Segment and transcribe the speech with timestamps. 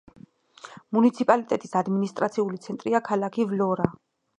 [0.97, 3.93] მუნიციპალიტეტის ადმინისტრაციული ცენტრია ქალაქი ვლორა.